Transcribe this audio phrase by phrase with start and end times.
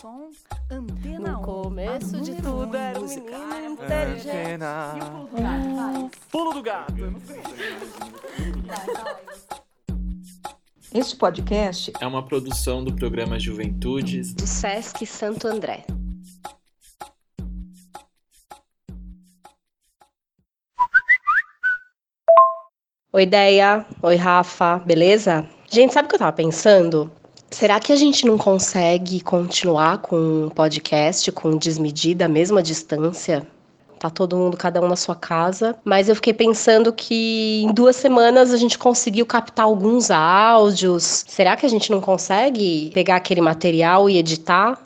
[0.00, 0.30] som,
[0.70, 3.38] antena No começo de tudo um era um música.
[3.38, 3.66] menino É,
[4.14, 4.64] inteligente.
[6.30, 6.94] Pulo do gato.
[10.92, 15.84] Este podcast É uma produção do programa Juventudes Do Sesc Santo André.
[23.12, 23.86] Oi, Deia.
[24.02, 24.78] Oi, Rafa.
[24.78, 25.48] Beleza?
[25.70, 27.10] Gente, sabe o que eu tava pensando?
[27.50, 33.46] Será que a gente não consegue continuar com o podcast com desmedida, a mesma distância?
[33.98, 35.76] Tá todo mundo, cada um na sua casa.
[35.84, 41.24] Mas eu fiquei pensando que em duas semanas a gente conseguiu captar alguns áudios.
[41.28, 44.80] Será que a gente não consegue pegar aquele material e editar?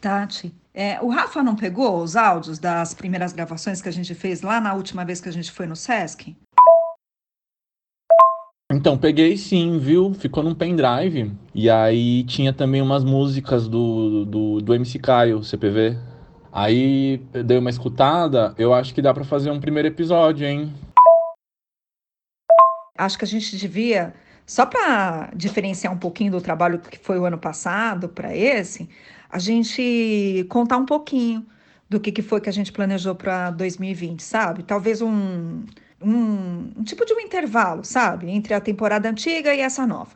[0.00, 4.42] Tati, é, o Rafa não pegou os áudios das primeiras gravações que a gente fez
[4.42, 6.36] lá na última vez que a gente foi no Sesc?
[8.82, 10.12] Então, peguei sim, viu?
[10.12, 11.30] Ficou num pendrive.
[11.54, 15.96] E aí tinha também umas músicas do, do, do MC Caio, CPV.
[16.50, 20.74] Aí dei uma escutada, eu acho que dá pra fazer um primeiro episódio, hein?
[22.98, 27.24] Acho que a gente devia, só para diferenciar um pouquinho do trabalho que foi o
[27.24, 28.90] ano passado para esse,
[29.30, 31.46] a gente contar um pouquinho
[31.88, 34.64] do que, que foi que a gente planejou para 2020, sabe?
[34.64, 35.62] Talvez um,
[36.04, 38.30] um, um tipo de um intervalo, sabe?
[38.30, 40.10] Entre a temporada antiga e essa nova.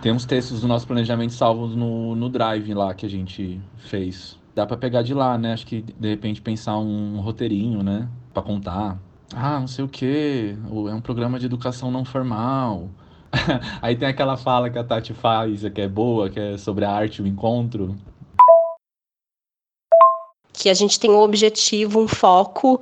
[0.00, 4.38] Tem uns textos do nosso planejamento salvos no, no Drive lá que a gente fez.
[4.54, 5.52] Dá pra pegar de lá, né?
[5.52, 8.08] Acho que de repente pensar um roteirinho, né?
[8.32, 8.98] Pra contar.
[9.34, 10.56] Ah, não sei o quê.
[10.70, 12.88] ou É um programa de educação não formal.
[13.82, 16.90] Aí tem aquela fala que a Tati faz, que é boa, que é sobre a
[16.90, 17.96] arte e o encontro.
[20.60, 22.80] que a gente tem um objetivo, um foco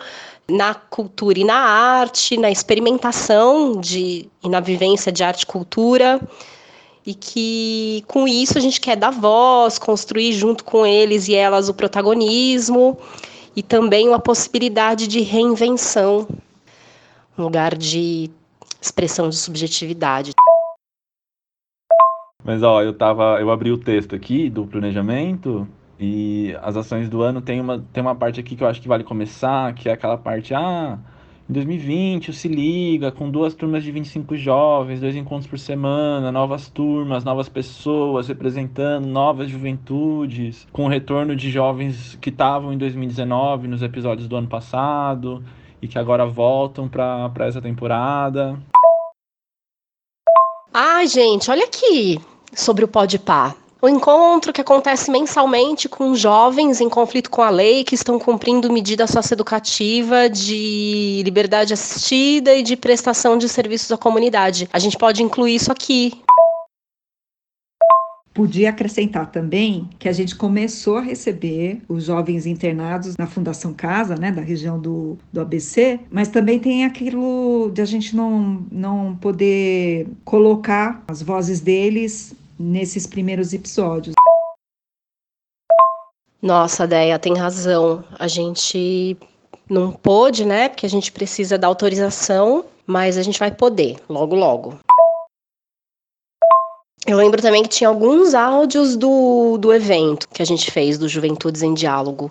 [0.50, 6.20] na cultura e na arte, na experimentação de, e na vivência de arte e cultura,
[7.06, 11.68] e que com isso a gente quer dar voz, construir junto com eles e elas
[11.68, 12.98] o protagonismo
[13.54, 16.26] e também uma possibilidade de reinvenção,
[17.36, 18.30] um lugar de
[18.80, 20.32] expressão de subjetividade.
[22.44, 27.22] Mas ó, eu tava, eu abri o texto aqui do planejamento e as ações do
[27.22, 29.92] ano tem uma, tem uma parte aqui que eu acho que vale começar, que é
[29.92, 30.98] aquela parte, ah,
[31.48, 36.30] em 2020 o Se Liga, com duas turmas de 25 jovens, dois encontros por semana,
[36.30, 42.78] novas turmas, novas pessoas representando novas juventudes, com o retorno de jovens que estavam em
[42.78, 45.42] 2019 nos episódios do ano passado
[45.80, 48.58] e que agora voltam para essa temporada.
[50.72, 52.20] Ai, gente, olha aqui
[52.54, 53.67] sobre o Podpah.
[53.80, 58.72] O encontro que acontece mensalmente com jovens em conflito com a lei que estão cumprindo
[58.72, 64.68] medida socioeducativa de liberdade assistida e de prestação de serviços à comunidade.
[64.72, 66.12] A gente pode incluir isso aqui.
[68.34, 74.16] Podia acrescentar também que a gente começou a receber os jovens internados na Fundação Casa,
[74.16, 79.16] né, da região do, do ABC, mas também tem aquilo de a gente não, não
[79.16, 84.14] poder colocar as vozes deles nesses primeiros episódios.
[86.40, 88.04] Nossa, Deia, tem razão.
[88.18, 89.16] A gente
[89.68, 90.68] não pôde, né?
[90.68, 94.78] Porque a gente precisa da autorização, mas a gente vai poder, logo, logo.
[97.06, 101.08] Eu lembro também que tinha alguns áudios do, do evento que a gente fez, do
[101.08, 102.30] Juventudes em Diálogo.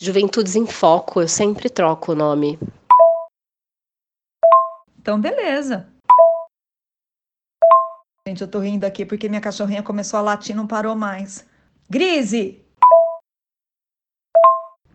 [0.00, 2.58] Juventudes em Foco, eu sempre troco o nome.
[4.98, 5.88] Então, beleza.
[8.28, 11.46] Gente, eu tô rindo aqui porque minha cachorrinha começou a latir e não parou mais.
[11.88, 12.62] Grise!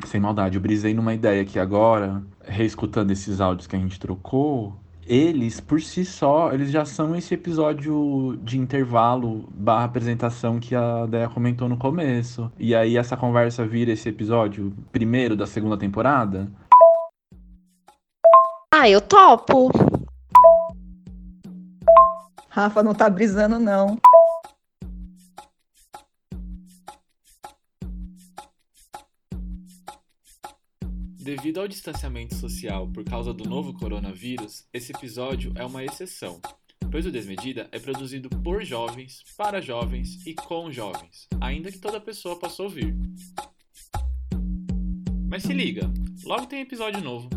[0.06, 4.76] Sem maldade, eu brisei numa ideia aqui agora, reescutando esses áudios que a gente trocou.
[5.08, 11.08] Eles, por si só, eles já são esse episódio de intervalo barra apresentação que a
[11.08, 12.52] Deia comentou no começo.
[12.60, 16.52] E aí essa conversa vira esse episódio primeiro da segunda temporada.
[18.72, 19.72] Ah, eu topo.
[22.54, 24.00] Rafa não tá brisando, não.
[31.20, 36.40] Devido ao distanciamento social por causa do novo coronavírus, esse episódio é uma exceção,
[36.92, 42.00] pois o Desmedida é produzido por jovens, para jovens e com jovens, ainda que toda
[42.00, 42.96] pessoa possa ouvir.
[45.28, 45.92] Mas se liga,
[46.24, 47.33] logo tem episódio novo.